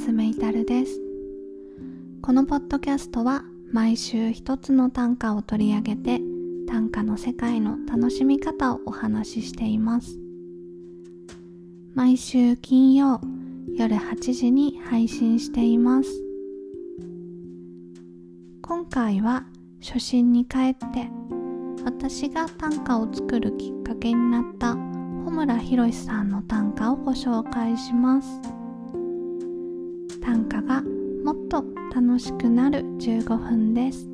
[0.00, 0.98] 夏目いたるです。
[2.22, 6.22] このポッドキャストは毎週一つの短歌を取り上げて
[6.66, 10.18] 短歌の世界の楽しみ方をお話ししています。
[11.94, 13.20] 毎週金曜
[13.76, 16.08] 夜8時に配信しています。
[18.62, 19.44] 今回は
[19.82, 21.10] 初心に帰って
[21.84, 28.59] 私が短歌を作るきっかけになった穂村博さんの短歌をご紹介します。
[30.20, 30.82] 短歌が
[31.24, 34.06] もっと楽しくなる15分です。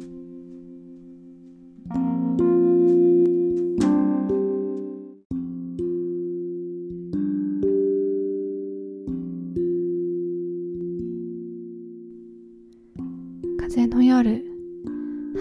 [13.58, 14.44] 風の夜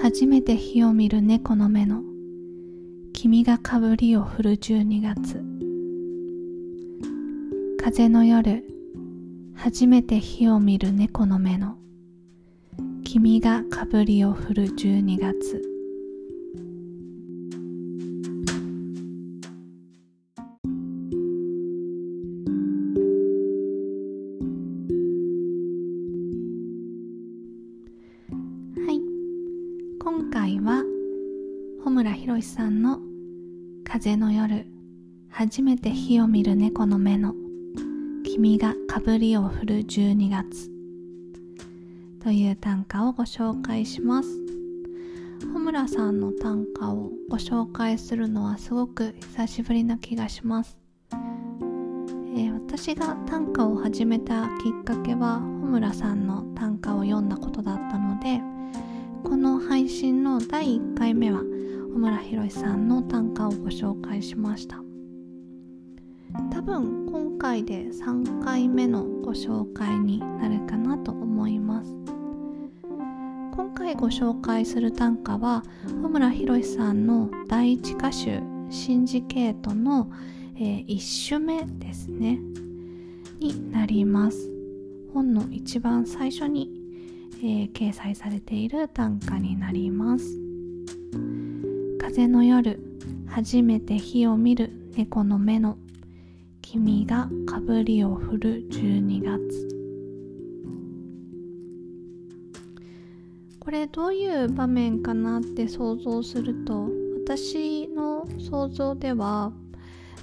[0.01, 2.01] 初めて火を見る猫の目の
[3.13, 5.43] 君がかぶりを振る12月。
[7.81, 8.74] 風の夜
[9.55, 11.77] 初めて火を見る猫の目の。
[13.03, 15.62] 君がかぶりを振る12月。
[28.85, 29.01] はい。
[29.99, 30.84] 今回は
[31.79, 32.99] 穂村博さんの
[33.84, 34.67] 「風の夜
[35.29, 37.34] 初めて火を見る猫の目の」
[38.26, 40.70] 君がかぶりを振る12月。
[42.21, 44.29] という短歌をご紹介します。
[45.41, 50.77] 穂村さんの短歌をご紹介するのはすごく久しぶりな気がします、
[51.12, 58.41] えー、私が短歌を始めたきっかけは穂村さんの短歌を読んだことだったので
[59.23, 64.84] この配信の第1回目は穂村博さんの短歌をご紹介しました。
[66.51, 71.94] 多分今回で3回目のご紹介になるかなと思います。
[73.56, 75.63] 今回ご紹介する短歌は
[76.01, 80.12] 穂村博さんの第一歌集「シンジケートの」
[80.57, 82.40] えー、1首目ですね。
[83.40, 84.51] になります。
[85.13, 86.69] 本の一番最初に、
[87.38, 90.40] えー、掲載されている短歌になります。
[92.00, 92.79] 風の夜
[93.28, 95.78] 初めて火を見る猫の目の
[96.68, 99.70] 君がかぶりを振る12月。
[103.59, 106.90] これどういう場面かなって想像すると
[107.24, 109.54] 私の想像では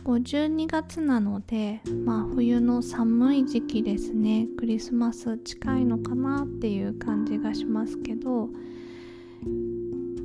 [0.05, 4.49] 12月なのでまあ冬の寒い時期ですね。
[4.59, 8.49] クリスマス近いのかなっていう感じがしますけど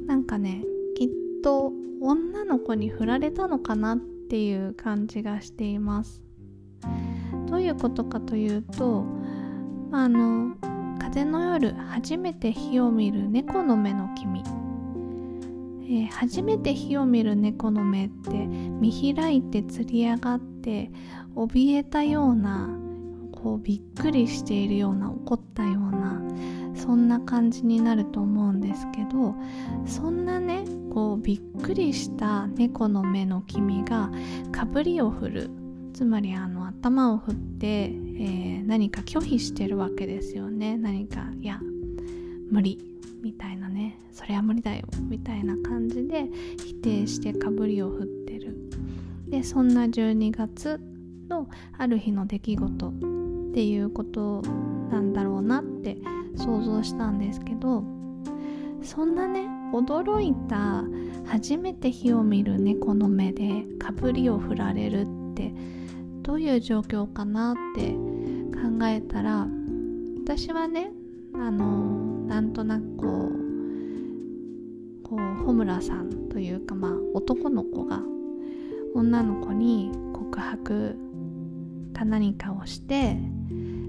[0.08, 0.64] なんかね
[0.96, 1.10] きっ
[1.44, 6.22] と女の子に振られたのかなってっていう感じがしています。
[7.50, 9.06] どういうことかというと
[9.94, 10.54] あの
[11.00, 14.44] 風の夜初めて火を見る猫の目の君、
[15.84, 20.92] えー、初めて火を見る猫の目って見開いてつり上がって
[21.34, 22.70] 怯えたような
[23.32, 26.22] こうびっくりしているような怒ったような
[26.88, 29.36] そんな感じになると思うんですけど
[29.86, 34.10] そんなねこうびっくりした猫の目の君が
[34.54, 35.50] かぶりを振る。
[35.94, 40.78] つまりあの頭を振って、えー、何か拒否してるわけですよね。
[40.78, 41.60] 何かいや
[42.50, 42.80] 無理。
[43.22, 44.00] みたいなね。
[44.14, 44.86] それは無理だよ。
[45.10, 46.30] みたいな感じで
[46.66, 48.56] 否定してかぶりを振ってる。
[49.28, 50.80] でそんな12月
[51.28, 52.92] のある日の出来事っ
[53.54, 54.42] ていうこと
[54.90, 55.98] なんだろうなって
[56.38, 57.84] 想像したんですけど
[58.82, 60.84] そんなね驚いた
[61.26, 65.54] 初めて火を見る猫の目でかぶりを振られるって
[66.22, 69.48] どういう状況かなって考えたら
[70.24, 70.92] 私はね
[71.34, 73.48] あのなんとなくこう
[75.04, 78.02] こう穂村さんというかまあ男の子が
[78.94, 80.98] 女の子に告白
[81.94, 83.18] か何かをして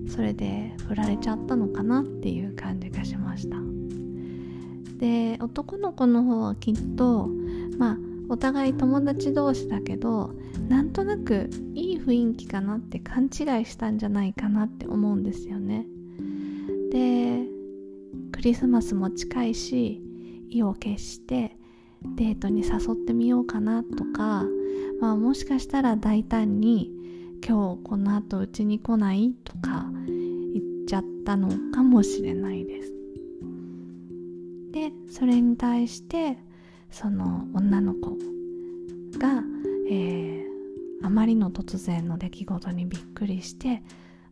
[0.09, 3.57] それで振られちゃったのかなっていう感じがしました。
[4.99, 7.29] で男の子の方はきっと
[7.79, 10.35] まあお互い友達同士だけど
[10.69, 13.31] なんとなくいい雰囲気かなって勘違い
[13.65, 15.87] したんじゃないかなって思うんですよね
[16.91, 17.47] で
[18.33, 20.03] クリスマスも近いし
[20.51, 21.57] 意を決して
[22.05, 24.45] デートに誘ってみようかなとか、
[25.01, 26.93] まあ、もしかしたら大胆に
[27.47, 29.35] 今日この後うちに来ない？
[29.45, 32.93] とか言っちゃったのかもしれないです。
[34.73, 36.39] でそれに対して
[36.91, 38.11] その女の子
[39.19, 39.43] が、
[39.91, 43.83] えー、あまりの突然の出来事にびっくりして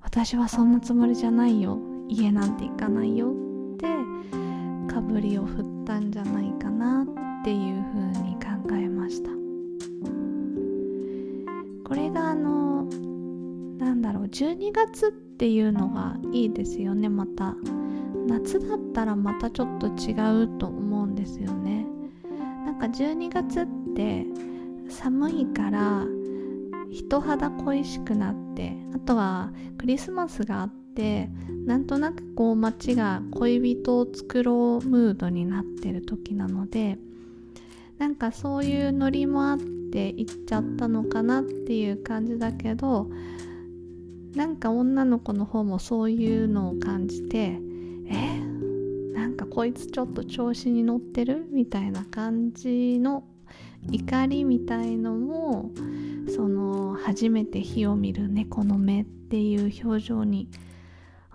[0.02, 1.78] 私はそんなつもりじゃないよ。
[2.08, 3.32] 家なんて行かないよ
[3.74, 3.86] って
[4.92, 9.30] かぶりを振ったんじゃないかなっていうふうに考えました。
[11.84, 12.65] これがあの
[14.06, 17.56] だろう12月っていうのがいいですよねまた。
[18.28, 20.12] 夏だったらまたちょっと違
[20.44, 21.86] うと思うんですよね。
[22.64, 24.26] なんか12月って
[24.88, 26.04] 寒いから
[26.90, 31.28] 人肌恋しくなってあとはクリスマスがあって
[31.66, 36.98] なんとなくこう街が恋人を作ろうムードになってる時なので
[37.98, 43.08] なんかそういうノリもあって行っちゃったのかなっていう感じだけど
[44.36, 47.58] なんか女の子の方もそういうのを感じて
[48.06, 48.38] え
[49.14, 53.24] なんかこいつちょっと調子に乗ってるみたいな感じの
[53.90, 55.70] 怒りみたいのも
[56.34, 60.50] その初めて火を見る猫の目っていう表情に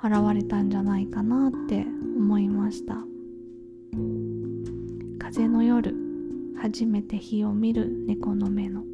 [0.04, 1.84] 現れたんじゃないかなって
[2.18, 2.98] 思いました。
[5.20, 5.96] 風の夜
[6.62, 8.91] 初めて火を見る猫の目の。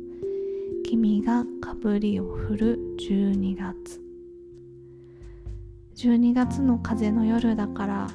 [0.89, 4.01] 君がかぶりを振る12月。
[5.97, 8.07] 12月の風の夜だから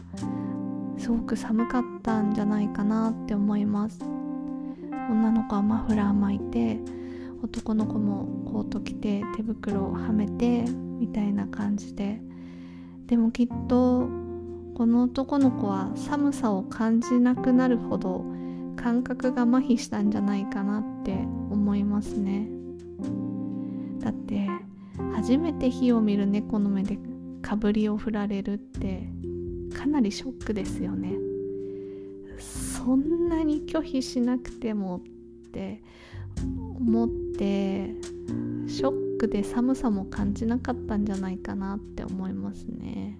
[0.97, 4.01] すごく寒かったんじゃないかなって思います。
[5.11, 6.79] 女の子はマフラー巻いて
[7.43, 10.65] 男の子もコート着て手袋をはめて
[10.99, 12.23] みたいな感じで。
[13.05, 14.09] でもきっと
[14.75, 18.25] この男の子は寒さを感じなくなるほど
[18.77, 21.13] 感覚が麻痺したんじゃないかなって
[21.51, 22.62] 思いますね。
[24.02, 24.49] だって
[25.14, 26.99] 初めて火を見る猫の目で
[27.40, 29.08] かぶりを振られるって
[29.76, 31.14] かなりショックですよね。
[32.38, 35.00] そんなに拒否しなくてもっ
[35.52, 35.82] て
[36.44, 37.94] 思って
[38.66, 43.19] ショックで寒さも感じなかったんじゃないかなって思いますね。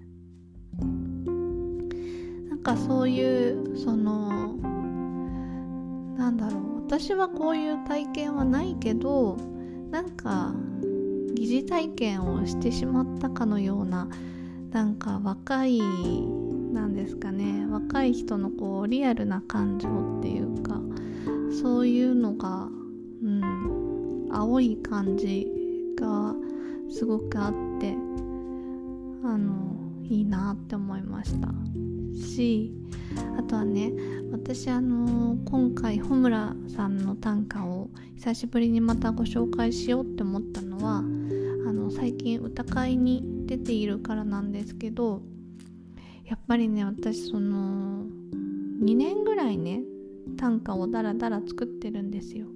[2.49, 4.56] なんかそういうその
[6.17, 9.37] なんだろう私はこういう体験はないけど
[9.90, 10.55] なんか
[11.43, 14.09] 疑似体験をしてしまったかのような
[14.71, 20.81] なんか若いなんですかね若い人のこうリアルな感情っていうか
[21.61, 22.69] そういうのが
[23.25, 25.49] うん青い感じ
[25.97, 26.33] が
[26.89, 27.91] すごくあって
[29.25, 31.49] あのいいなって思いました。
[32.25, 32.73] し
[33.37, 33.93] あとはね
[34.31, 41.03] 私あの今回穂村さんの短歌を久しぶりにまたご紹介しようって思ったのは
[41.94, 45.23] 最近歌会に出ているからなんですけど
[46.25, 48.05] やっぱりね私その
[48.83, 49.83] 2年ぐらいね
[50.39, 52.47] 短歌をダラダラ作ってるんですよ。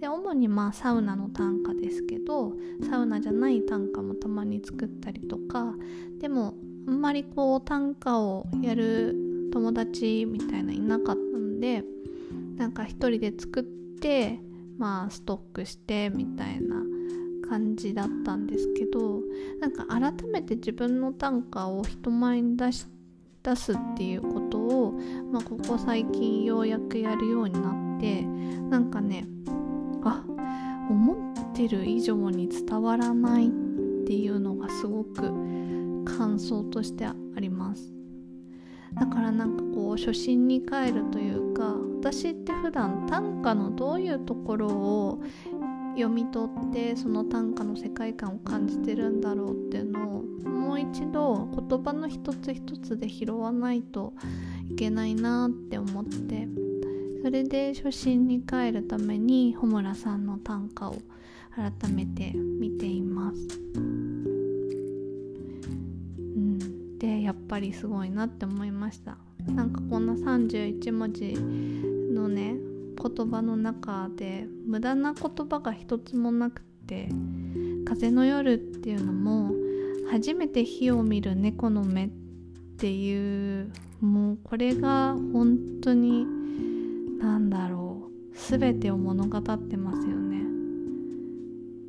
[0.00, 2.52] で主にまあサウナの短歌ですけど
[2.88, 5.74] サウナじゃない短歌もたまに作ったりとか
[6.20, 6.54] でも
[6.86, 9.16] あんまりこう短歌をやる
[9.52, 11.82] 友達みたいないなかったんで
[12.56, 13.64] なんか一人で作っ
[14.00, 14.38] て
[14.78, 16.87] まあストックしてみたいな
[17.48, 19.20] 感じだったんですけど
[19.60, 22.86] なんか改めて自分の短歌を人前に出し
[23.42, 24.92] 出すっていうことを、
[25.32, 28.22] まあ、ここ最近ようやくやるようになって
[28.68, 29.26] なんかね
[30.04, 30.24] あ
[30.90, 33.50] 思ってる以上に伝わらないっ
[34.06, 35.22] ていうのがすごく
[36.04, 37.92] 感想としてあります。
[38.94, 45.22] だからなんかこう初心に帰るというか私って普段短歌のどういうところを
[45.98, 54.12] 読み取ってその短歌の世界観を感じてるんだろうっていうのをもう一度言葉の一つ一つで拾わないと
[54.70, 56.46] いけないなって思って
[57.24, 60.98] それで初心に帰るために穂村さんの短歌を
[61.56, 63.38] 改めて見ています。
[63.76, 63.80] う
[66.20, 69.18] ん、でやっぱりすごいなって思いました。
[69.48, 72.67] なんかこんな31文字のね
[73.00, 77.08] 言葉の中で無駄な言葉が一つもなくて
[77.86, 79.52] 「風の夜」っていうのも
[80.10, 82.10] 初めて火を見る猫の目っ
[82.76, 86.26] ていうもうこれが本当に
[87.20, 90.44] 何だろう全てを物語ってますよね。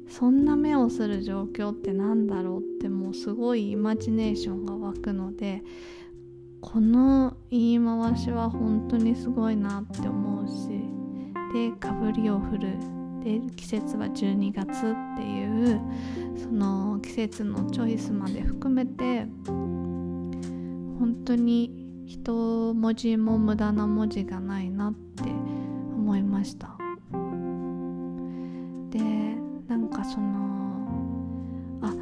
[0.08, 5.64] そんな目をする状況って何だろうってもうすごいイマジネーションが湧くので
[6.62, 10.99] この言い回しは本当にすごいなって思うし
[11.54, 12.78] でかぶりを振る。
[13.24, 15.82] で季節は12月っていう
[16.38, 26.78] その季節のチョイスまで含めて本当に一文字も無駄な文字がないなって思いました。
[28.90, 29.00] で
[29.68, 31.94] なんかそのあ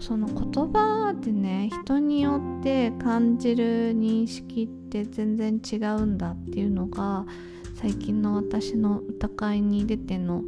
[0.00, 7.24] その言葉でね人によって感じる認識って全然違うんだっていうのが
[7.76, 10.44] 最近の私の歌会に出ての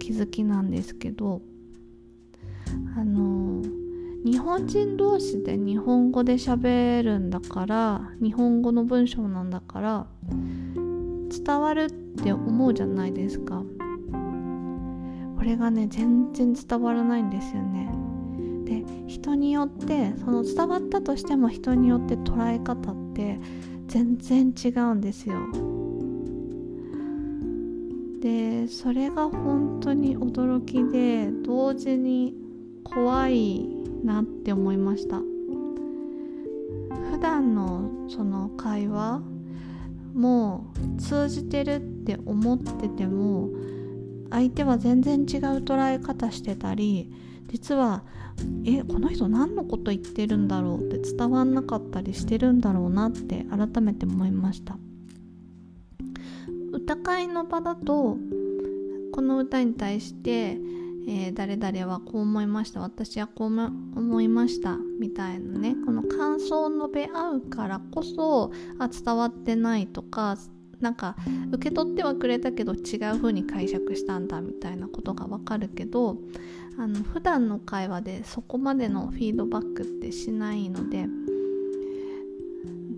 [0.00, 1.40] 気づきなんですけど
[2.96, 3.62] あの
[4.24, 11.90] 日本人同士で日本語で喋るんだから日本語の文章なんだから伝わるっ
[12.22, 13.62] て思うじゃないですか。
[15.36, 17.90] これがね全然伝わらないんですよね。
[18.64, 23.40] で人によってその伝わったとしても人によって捉え方って
[23.86, 25.71] 全然違うんですよ。
[28.22, 32.34] でそれが本当に驚きで同時に
[32.84, 33.66] 怖い
[34.04, 35.18] なって思いました。
[37.10, 39.22] 普段のその会話
[40.14, 43.48] もう通じてるって思ってても
[44.30, 45.26] 相手は全然違う
[45.64, 47.12] 捉え方してたり
[47.48, 48.04] 実は
[48.64, 54.76] えこの人何のこと言ってるんだろうって伝わんなかったりしてるんだろうなって改めて思いました。
[56.72, 58.16] 歌会の場だと
[59.12, 60.58] この歌に対して、
[61.06, 70.36] えー、誰々はこう思いました私はこう思いましたみたいなねこの感想を述べ合うからこそあ伝わってないとか
[70.80, 71.14] なんか
[71.52, 76.16] 受け取ってはくれたけど違う風に解釈したんだみたいなことがわかるけど
[76.78, 81.06] あの普段の会話でそこまでのフィードバックってしないので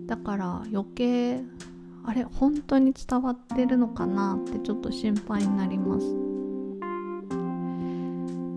[0.07, 1.43] だから余計
[2.07, 6.05] あれ本当に伝わってるのかなってちょっと心配になります。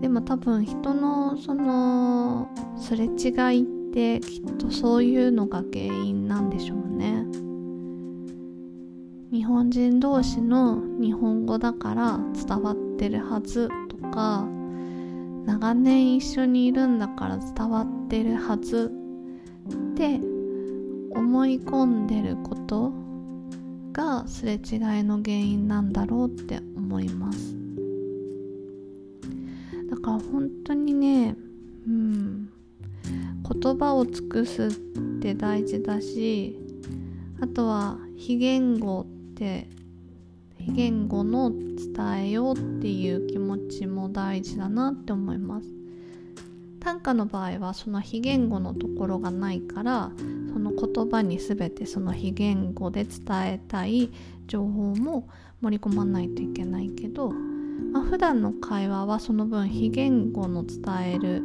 [0.01, 3.09] でも多分人のそのすれ違
[3.59, 7.25] いってきっとそういうのが原因なんでしょうね。
[9.31, 14.47] 日本人同士の日本語だから伝わってるはずとか
[15.45, 18.91] 長年一緒にいるんだから伝わってるはず
[19.71, 20.19] って
[21.11, 22.91] 思い込んでること
[23.91, 24.59] がすれ違い
[25.03, 27.55] の原因なんだろうって思います。
[29.89, 31.35] だから本当にね
[31.87, 32.49] うん
[33.61, 34.71] 言葉を尽くすっ
[35.19, 36.59] て大事だし
[37.41, 39.67] あとは非言語って
[40.57, 45.78] 非言語の伝えようっていう気持ちも大事だなって思います。
[46.79, 50.11] 短歌の場合はその非言語のところがないから
[50.53, 54.11] その言葉に全てその非言語で伝えたい
[54.47, 55.27] 情報も
[55.61, 61.43] 盛り込まないといけないけど、まあ、普段の会話はその分非言語の伝える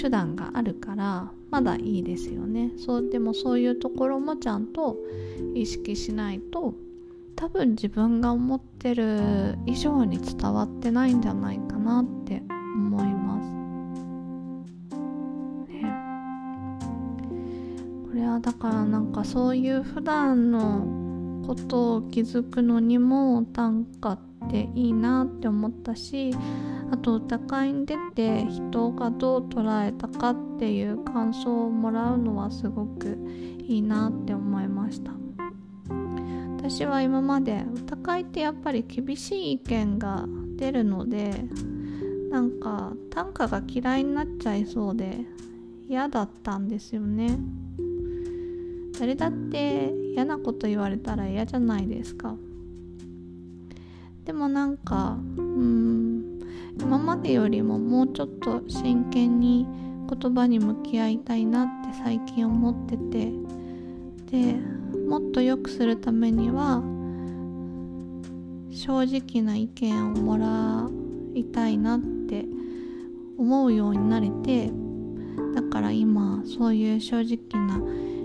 [0.00, 4.96] 手段があるからまだいいですよねそうでもそういうところもちゃんと
[5.54, 6.74] 意識しないと
[7.36, 12.42] 多分自分が思ってる以上に伝わってないんじゃないかなって
[12.76, 13.13] 思います。
[18.34, 24.18] これはだからなんかそういう普段のことを気づくのにも短歌っ
[24.50, 26.32] ていいなって思ったし
[26.90, 33.16] あと歌会に出て人がどう捉えたかっていう感想をもらうのはすごく
[33.68, 35.12] いいなって思いました。
[36.56, 40.24] 私は今まで歌会ってやっぱり厳しい意見が
[40.56, 41.44] 出るので
[42.30, 45.18] なんか短歌が嫌いになっちゃいそうで
[45.88, 47.38] 嫌だったんですよね
[48.98, 52.36] 誰だって嫌なこと言われたら嫌じゃないですか。
[54.24, 56.40] でもなんかうん
[56.80, 59.66] 今までよりももうちょっと真剣に
[60.08, 63.32] 言葉に向き合いたいなって最近思ってて。
[64.30, 64.56] で
[65.08, 66.82] もっと良くするためには
[68.70, 70.88] 正直な意見をもら
[71.34, 72.44] いたいなって
[73.38, 74.72] 思うようになれて。
[75.54, 77.80] だから今そういう正直な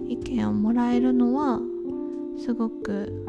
[0.10, 1.60] 意見をもらえるのは
[2.38, 3.26] すごく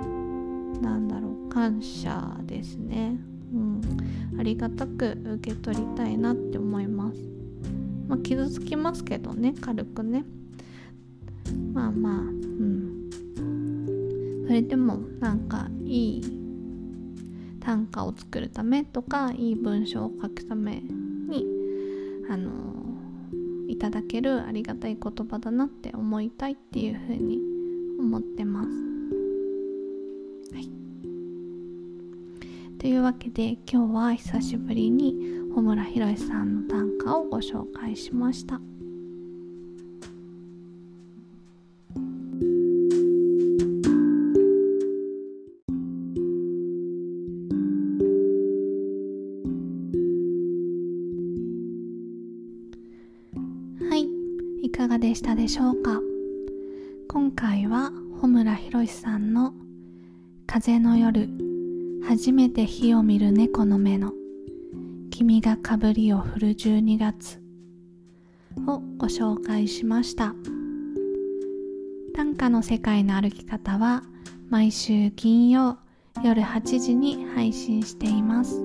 [0.80, 3.18] なんだろう感謝ですね。
[3.52, 3.80] うん。
[4.38, 7.18] ありがたく受け取りたいなって思います。
[8.08, 10.24] まあ傷つきますけどね軽くね。
[11.74, 13.10] まあまあうん。
[14.46, 16.22] それでもなんかいい
[17.60, 21.44] 短歌を作るためとかいい文章を書くために
[22.30, 22.79] あの
[23.70, 27.38] いただけるありがたい言葉だなって思いたいっていうふうに
[27.98, 28.68] 思ってます。
[30.52, 30.68] はい、
[32.78, 35.14] というわけで今日は久しぶりに
[35.50, 38.60] 穂村弘さんの短歌をご紹介しました。
[55.30, 56.00] たでしょうか？
[57.08, 59.54] 今回は穂村博さんの
[60.44, 61.28] 「風の夜
[62.02, 64.12] 初めて火を見る猫の目の
[65.10, 67.40] 君がかぶりを振る12月」
[68.66, 70.34] をご紹介しました。
[72.12, 74.02] 短歌の世界の歩き方は
[74.48, 75.78] 毎週金曜
[76.24, 78.60] 夜8時に配信しています。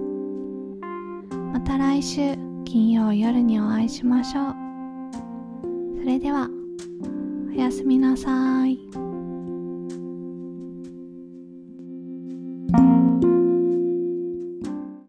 [1.54, 4.65] また来週金曜夜にお会いしましょう。
[6.06, 6.48] それでは
[7.50, 9.15] おやすみなさい。